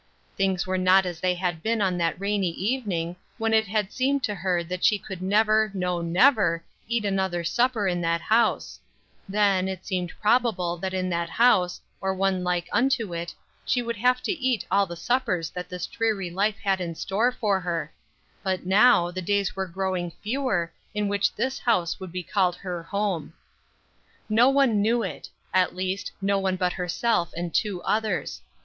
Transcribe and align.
Things 0.35 0.65
were 0.65 0.79
not 0.79 1.05
as 1.05 1.19
they 1.19 1.35
had 1.35 1.61
been 1.61 1.79
on 1.79 1.95
that 1.99 2.19
rainy 2.19 2.49
evening, 2.49 3.15
when 3.37 3.53
it 3.53 3.67
had 3.67 3.91
seemed 3.93 4.23
to 4.23 4.33
her 4.33 4.63
that 4.63 4.83
she 4.83 4.97
could 4.97 5.21
never, 5.21 5.69
no 5.75 6.01
never 6.01 6.63
eat 6.87 7.05
another 7.05 7.43
supper 7.43 7.87
in 7.87 8.01
that 8.01 8.21
house; 8.21 8.79
then, 9.29 9.67
it 9.67 9.85
seemed 9.85 10.11
probable 10.19 10.75
that 10.77 10.95
in 10.95 11.07
that 11.11 11.29
house, 11.29 11.79
or 12.01 12.15
one 12.15 12.43
like 12.43 12.67
unto 12.71 13.13
it, 13.13 13.31
she 13.63 13.83
would 13.83 13.97
have 13.97 14.23
to 14.23 14.31
eat 14.31 14.65
all 14.71 14.87
the 14.87 14.95
suppers 14.95 15.51
that 15.51 15.69
this 15.69 15.85
dreary 15.85 16.31
life 16.31 16.57
had 16.63 16.81
in 16.81 16.95
store 16.95 17.31
for 17.31 17.59
her; 17.59 17.93
but 18.41 18.65
now, 18.65 19.11
the 19.11 19.21
days 19.21 19.55
were 19.55 19.67
growing 19.67 20.09
fewer 20.23 20.71
in 20.95 21.09
which 21.09 21.35
this 21.35 21.59
house 21.59 21.99
would 21.99 22.11
be 22.11 22.23
called 22.23 22.55
her 22.55 22.81
home. 22.81 23.33
No 24.27 24.49
one 24.49 24.81
knew 24.81 25.03
it; 25.03 25.29
at 25.53 25.75
least, 25.75 26.11
no 26.21 26.39
one 26.39 26.55
but 26.55 26.73
herself 26.73 27.31
and 27.37 27.53
two 27.53 27.83
others. 27.83 28.41